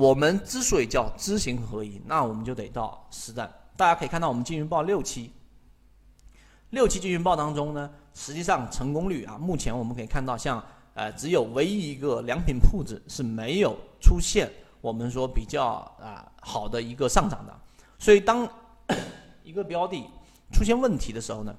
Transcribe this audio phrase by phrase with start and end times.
[0.00, 3.52] 我们之所以叫知行合一，那我们就得到实战。
[3.76, 5.30] 大家可以看到，我们金云报六期，
[6.70, 10.64] 六期金云报当中呢，实际上成功率啊，目前我们可以看到，像
[10.94, 14.50] 呃，只有唯一一个良品铺子是没有出现
[14.80, 15.66] 我们说比较
[16.00, 17.54] 啊好的一个上涨的。
[17.98, 18.48] 所以当
[19.44, 20.02] 一个标的
[20.50, 21.54] 出现问题的时候呢，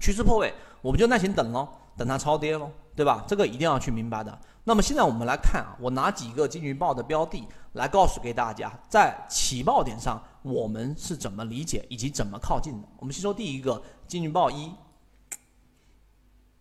[0.00, 3.24] 趋势破位，我们就耐心等喽，等它超跌喽，对吧？
[3.26, 4.38] 这个一定要去明白的。
[4.64, 12.88] 那么现在我们来看啊，我拿几个金鱼报的标的来告诉给大家，在起爆点上我们是怎么理解以及怎么靠近的。
[12.98, 14.70] 我们先说第一个金鱼报一，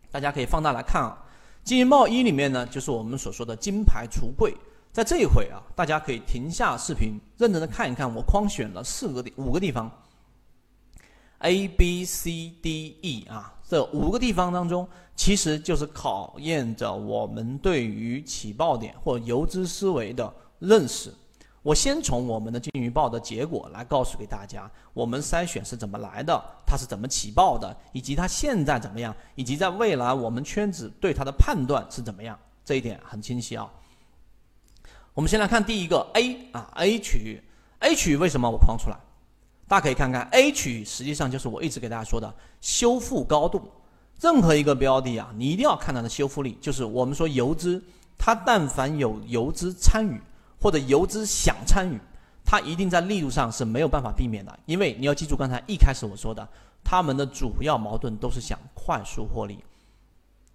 [0.09, 1.17] 大家可以放大来看啊，
[1.63, 4.55] 金鱼报一里面呢，就是我们所说的金牌橱柜。
[4.91, 9.91] 在这一回啊，大家可以停下视频，认真的看一看，我框选了四个地五个地方
[11.39, 13.53] ，A B C D E 啊。
[13.69, 21.13] 这五个地方当中，其实就是考验着我们对于起爆点或游资思维的认识。
[21.61, 33.71] 我先从我们的金鱼报的结果来告诉给大家，我们筛选是怎么来的，它是怎么起爆的，以及它现在怎么样，以及在未来我们圈子对它的判断是怎么样，这一点很清晰啊。
[35.13, 37.39] 我们先来看第一个 A 啊 A 区域
[37.81, 38.97] ，A 区域为什么我框出来？
[39.69, 43.71] 大家可以看看 A 区，实际上就是我一直给大家说的修复高度。
[44.19, 46.57] 任何一个标的啊，你一定要看它的修复力。
[46.59, 47.79] 就是我们说游资，
[48.17, 50.19] 它但凡有游资参与
[50.59, 52.01] 或者游资想参与，
[52.43, 54.59] 它一定在力度上是没有办法避免的。
[54.65, 56.45] 因为你要记住刚才一开始我说的，
[56.83, 59.63] 他们的主要矛盾都是想快速获利，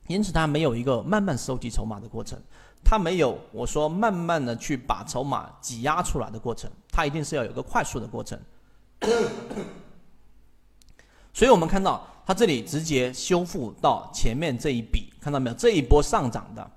[0.09, 2.37] 因此它没有一个慢慢收集筹码的过程，
[2.85, 8.37] 它没有我说慢慢的去把筹码挤压出来的过程，它一定是要有个快速的过程。
[11.33, 15.57] 所以我们看到它这里直接修复到前面这一笔，看到没有？
[15.57, 16.71] 这一波上涨的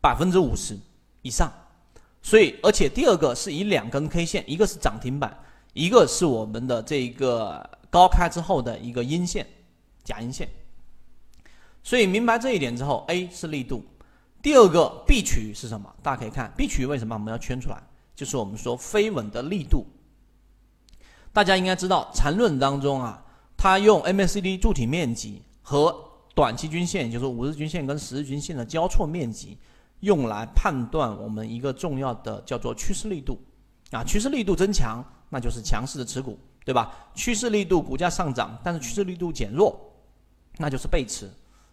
[0.00, 0.76] 百分之五十
[1.22, 1.52] 以上。
[2.22, 5.38] 所以，而且第二个是以两根 K 线，一个是涨停板，
[5.72, 9.46] 一个是我们的这一个高开之后的一个阴线，
[10.04, 10.46] 假阴线。
[11.82, 13.82] 所以明白这一点之后，A 是力度。
[14.42, 15.94] 第二个 B 区域是什么？
[16.02, 17.82] 大家可以看 B 区域为什么我们要圈出来？
[18.14, 19.86] 就是我们说飞稳的力度。
[21.32, 23.22] 大家应该知道，缠论当中啊，
[23.56, 25.94] 它用 MACD 柱体面积和
[26.34, 29.56] 短期均线，就是五日均线跟十日均线的交错面积，
[30.00, 33.40] 用来判断我们一个重要的叫做趋势力度。
[33.90, 36.92] 啊，趋势力度增强，那就是强势的持股，对吧？
[37.14, 39.76] 趋势力度股价上涨，但是趋势力度减弱，
[40.58, 41.28] 那就是背驰，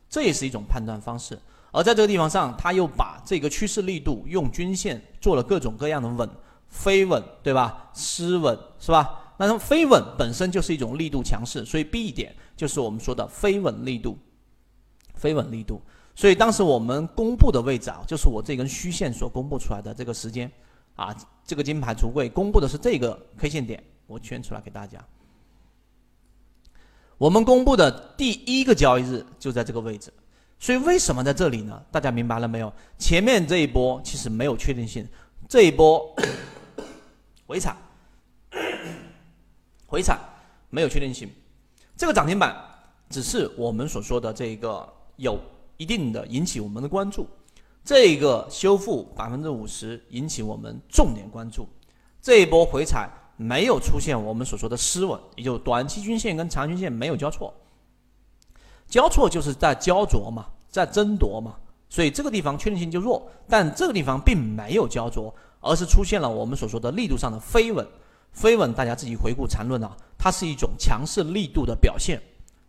[0.09, 1.39] 这也是一种判断方式。
[1.71, 6.27] 而在这个地方上，它又把这个趋势力度用均线做了各种各样的稳、
[6.69, 7.91] 飞稳，对吧？
[7.93, 9.26] 失稳，是吧？
[9.37, 14.17] 那么飞稳本身就是一种力度强势，所以 B 点就是我们说的飞稳力度，
[15.15, 15.81] 飞稳力度。
[16.15, 20.51] 所以当时我们公布的位置啊，就是我这根虚线所公布出来的这个时间
[20.95, 21.15] 啊，
[21.45, 24.99] 这个金牌橱柜公布的是这个 K 线点，我圈出来给大家。
[27.19, 30.11] 我们公布的第一个交易日就在这个位置，
[30.57, 31.79] 所以为什么在这里呢？
[31.91, 32.73] 大家明白了没有？
[32.97, 35.07] 前面这一波其实没有确定性，
[35.47, 36.15] 这一波
[37.45, 37.77] 回踩。
[39.87, 40.19] 回踩
[40.69, 41.29] 没有确定性，
[41.95, 42.55] 这个涨停板
[43.09, 45.39] 只是我们所说的这个有
[45.77, 47.25] 一定的引起我们的关注，
[47.85, 51.65] 这个修复百分之五十引起我们重点关注，
[52.21, 57.53] 这一波回踩没有出现我们所说的失稳，也就短期均线跟长均线没有交错，
[58.89, 61.55] 交错就是在焦灼嘛，在争夺嘛，
[61.87, 67.87] 所以这个地方确定性就弱，但这个地方并没有焦灼，而是出现了我们所说的力度上的飞稳。
[68.37, 72.21] 飞稳，大家自己回顾缠论啊，它是一种强势力度的表现。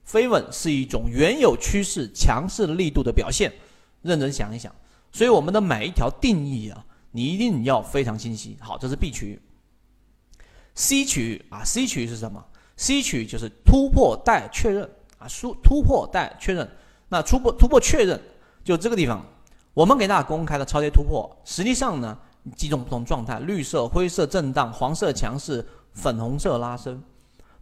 [0.02, 3.52] 飞稳是一种原有趋势强势力度的表现。
[4.00, 4.74] 认真想一想，
[5.12, 8.56] 所以我们的每一条定义啊，你一定要非常清晰。
[8.58, 9.38] 好，这是 B 区域。
[10.74, 12.42] C 区域啊，C 区域是什么
[12.78, 14.88] ？C 区域就是突破待确认
[15.18, 16.66] 啊，突突破待确认。
[17.10, 18.18] 那突破突破确认，
[18.64, 19.22] 就这个地方，
[19.74, 22.18] 我们给大家公开的超跌突破，实际上呢？
[22.56, 27.02] 几种不同状态：绿色、灰色震荡、黄色强势、粉红色拉升。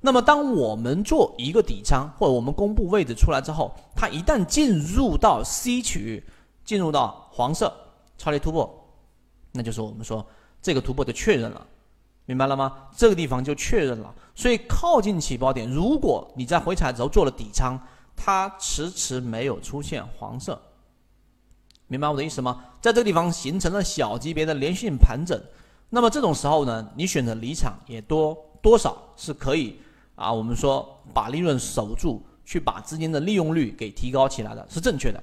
[0.00, 6.25] 那么，当我们做一个底仓，或者我们公布位置出来之后，它一旦进入到 C 区域，
[6.65, 7.73] 进入到黄色
[8.17, 8.73] 超跌突破，
[9.53, 10.25] 那就是我们说
[10.62, 11.67] 这个突破就确认了，
[12.27, 12.73] 明白了吗？
[12.97, 14.15] 这个地方就确认了。
[14.35, 17.81] 所以靠近起爆点，如果你在回踩的时候做了底仓，
[18.15, 20.61] 它迟迟没有出现黄色。
[21.88, 22.65] 明白我的意思吗？
[22.81, 25.41] 在这个地方形成了小级别的连续性盘整，
[25.88, 29.79] 那么这种时候呢，你选择离场也多多少是可以
[30.15, 35.23] 啊，我们说把利润守住，去把资金的利用率给提高起来的，是正确的。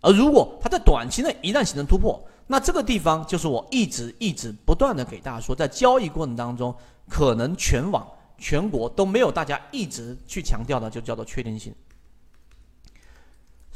[0.00, 6.74] 而如果它在短期内一旦形成突破，那这个地方就是我一直一直不断的给大家说，在交易过程当中，
[7.06, 8.08] 可能全网
[8.38, 11.74] 全国都没有大家一直去强调的，就叫做确定性。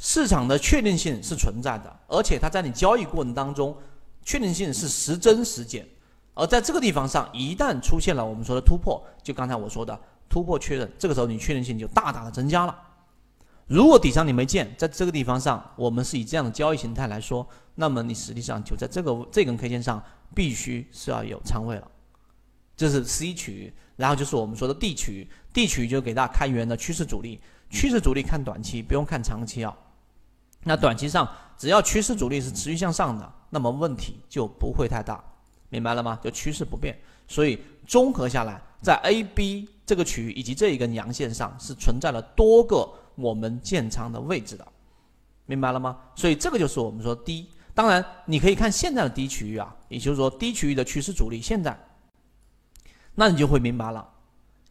[0.07, 3.75] 市场的确定性是存在的，而且它在你交易过程当中，
[4.23, 5.89] 确定性是时增时减。
[6.35, 9.99] 而在这个地方上，一旦出现了我们说的突破，就刚才我说的
[10.29, 12.79] 突破确认，这个时候你确定性就大大的增加了。
[13.67, 20.05] 如果底上你没见，在这个地方上，我们是以这样的交易形态来说，那么你实际上就在这个这根 K 线上
[20.35, 21.91] 必须是要有仓位了。
[22.77, 27.41] 这是 C 区，然后就是我们说的 D 区，D 区就给大家开源的趋势主力，
[27.71, 29.75] 趋势主力看短期，不用看长期啊。
[30.65, 35.23] 那短期上只要趋势主力是持续向上的，那么问题就不会太大，
[35.69, 36.19] 明白了吗？
[36.23, 42.89] 就趋势不变，所以综合下来，在 A、B 这个区域以及这一根阳线上是存在了多个。
[43.17, 44.67] 我们建仓的位置的，
[45.47, 45.97] 明白了吗？
[46.17, 47.49] 所以这个就是我们说低。
[47.73, 51.79] 当然，你可以看现在的低区域啊，也就是说低区域的趋势主力现在，
[53.15, 54.05] 那你就会明白了。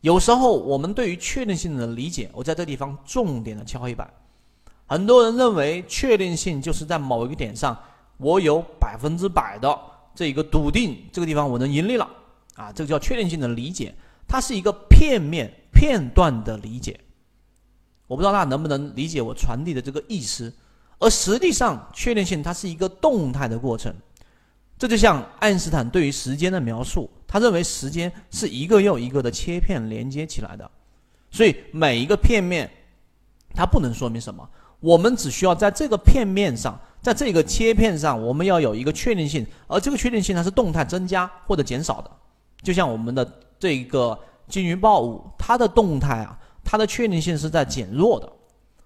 [0.02, 4.14] 有时候我们对于确定性的理解，我在这地方重点的敲黑板。
[4.86, 7.78] 很多人认为确定性就是在某一个点上，
[8.18, 9.80] 我有百分之百的
[10.14, 12.08] 这一个笃定，这个地方我能盈利了。
[12.56, 13.96] 啊，这个叫确定性的理解，
[14.28, 17.00] 它是一个片面片段的理解。
[18.06, 20.54] 我不知道大家能不能理解我传递的这个意思，
[21.00, 23.92] 而实际上确定性它是一个动态的过程，
[24.78, 30.70] 这就像爱因斯坦对于时间的描述，他认为时间是一个又一个的切片连接起来的，
[31.32, 32.70] 所以每一个片面
[33.56, 34.48] 它不能说明什么，
[34.84, 42.12] 我们只需要在这个片面上，在这个切片上，我们要有一个确定性，而这个确定性它是动态增加或者减少的，
[42.62, 43.26] 就像我们的
[43.58, 44.20] 这个
[44.50, 46.38] 金鱼报五，它的动态啊。
[46.66, 48.32] 它的确定性是在减弱的，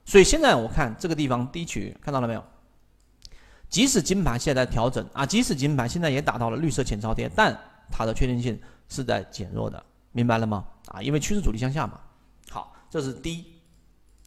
[0.03, 2.43] 所以现在我看这个地方低区看到了没有？
[3.69, 7.55] 即使金盘现在调整啊，即使金盘现在也达到了绿色浅超跌，但
[7.91, 8.59] 它的确定性
[8.89, 10.65] 是在减弱的，明白了吗？
[10.87, 11.99] 啊，因为趋势主力向下嘛。
[12.49, 13.45] 好，这是第一，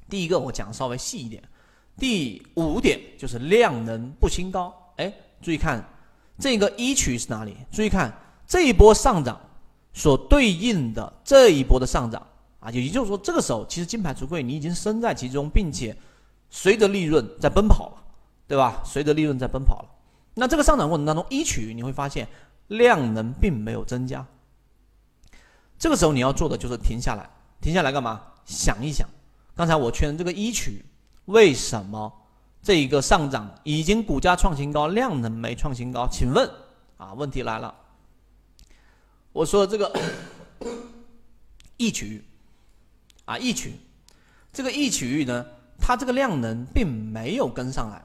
[0.08, 1.43] 第一个我讲稍微细一点。
[2.00, 5.85] 第五点就是量能不新高，哎，注意看
[6.38, 7.55] 这个一区是哪里？
[7.70, 8.12] 注意看
[8.47, 9.38] 这一波上涨
[9.93, 12.26] 所对应的这一波的上涨。
[12.61, 15.97] 啊，也就是说，这个时候其实金牌橱柜你已经身在其中，并且
[16.50, 18.02] 随着利润在奔跑了，
[18.47, 18.82] 对吧？
[18.85, 19.88] 随着利润在奔跑了。
[20.35, 22.29] 那这个上涨过程当中，一区你会发现
[22.69, 24.26] 量能并没有增加。
[25.79, 27.31] 这个时候你要做的就是停下来，
[27.62, 28.20] 停下来干嘛？
[28.44, 29.08] 想一想，
[29.56, 30.85] 刚才我确认这个一区
[31.26, 32.12] 为什么
[32.62, 36.08] 这一个上涨已经股价创新高，量能没创新高？
[36.08, 36.50] 请问
[36.96, 37.75] 啊，问题来了，
[39.32, 39.93] 我说这个
[41.76, 42.25] 一曲。
[43.26, 43.75] 啊，一曲，
[44.52, 45.46] 这个一曲呢，
[45.78, 48.02] 它这个量能并没有跟上来。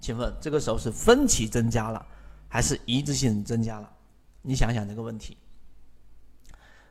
[0.00, 2.04] 请问这个时候是分歧增加了，
[2.48, 3.88] 还是一致性增加了？
[4.42, 5.36] 你想想这个问题。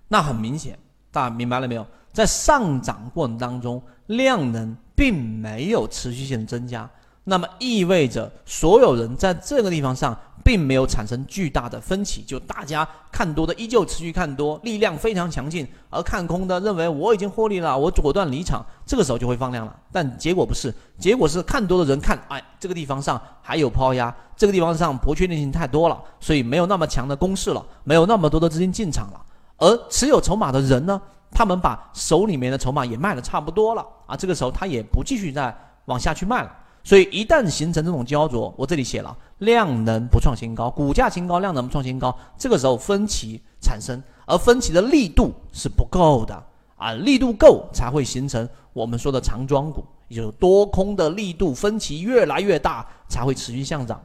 [0.08, 0.80] 那很明显，
[1.14, 1.86] 大家明白了没有？
[2.12, 6.90] 在上涨过程当中，量能并没有持续性的增加。
[7.24, 10.14] 那么意味着所有人在这个地方上
[10.44, 19.74] 并没有产生巨大的分歧，就大家看多的依旧持续看多，力量非常强劲，而看空的认为我已经获利了，我果断离场，这个时候就会放量了。
[19.90, 29.22] 但结果不是，结果是看多的人看，哎，这个地方上还有抛压，这个地方上不确定性太多了，所以没有那么强的攻势了，没有那么多的资金进场了。
[29.58, 35.56] 而持有筹码的人呢，他们把手里面的筹码也卖的差不多了啊，这个时候他也不继续再
[35.86, 36.52] 往下去卖了。
[36.84, 46.44] 所以一旦形成这种焦灼，我这里写了量能不创新高，股价新高，量能不创新高，这个时候分歧产生，而分歧的力度是不够的
[46.76, 54.02] 啊，力度够才会形成我们说的长庄股，也就是多空的力度分歧越来越大才会持续向涨。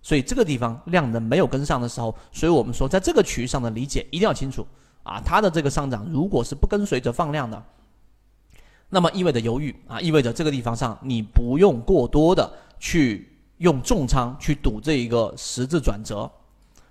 [0.00, 4.66] 所以这个地方量能没有跟上的时候，所以我们说在这个区域上的理解一定要清楚
[5.02, 7.62] 啊，它的这个上涨如果是不跟随着放量的。
[8.88, 13.26] 那么意味着犹豫啊，意味着这个地方上你不用过多的去
[13.58, 16.30] 用重仓去赌这一个十字转折，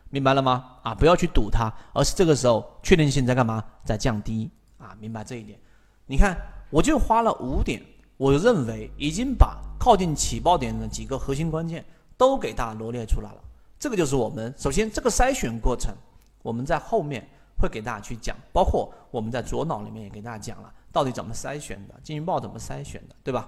[0.09, 0.65] 明白了吗？
[0.81, 3.63] 啊，不要去赌它，而是这个时候确定性在干嘛？
[3.85, 4.49] 在降低
[4.79, 5.59] 啊，明白这一点？
[6.07, 6.35] 你看，
[6.71, 7.81] 我就花了五点，
[8.17, 11.85] 我认为已经把靠近起爆点的几个核心关键
[12.17, 13.37] 都给大家罗列出来了。
[13.77, 15.93] 这个就是我们首先这个筛选过程，
[16.41, 17.27] 我们在后面
[17.61, 20.73] 会给大家去讲，包括我们在左脑里面也给大家讲了。
[20.91, 21.93] 到底怎么筛选的？
[22.03, 23.47] 金鱼报怎么筛选的，对吧？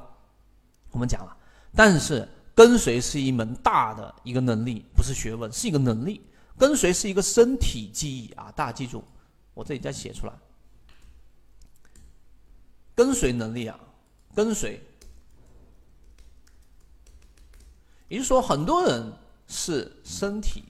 [0.91, 1.36] 我们讲了，
[1.75, 6.22] 但是跟随是一门大的一个能力，不是学问，是一个能力。
[6.55, 9.03] 跟随是一个身体记忆啊，大家记住，
[9.55, 10.34] 我这里再写出来。
[12.93, 13.79] 跟随能力啊，
[14.36, 14.79] 跟随，
[18.08, 19.12] 也就是说，很多人
[19.48, 20.63] 是身体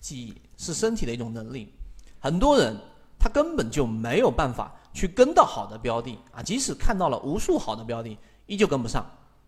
[0.00, 1.70] 记忆，是身体的一种能力。
[2.18, 2.76] 很多人
[3.18, 9.04] 他根本就没有办法去跟到好的标的啊，即使看到了无数好的标的，依旧跟不上，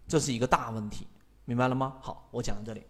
[0.07, 1.07] 这是一个大问题，
[1.45, 1.95] 明白了吗？
[2.01, 2.83] 好，我讲到这里。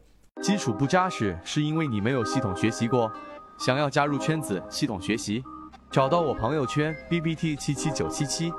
[0.43, 3.11] 基础不扎实，是因为你没有系统学习过。
[3.59, 5.43] 想要加入圈子，系统学习，
[5.91, 8.53] 找到我朋友圈 B B T 七七九七七。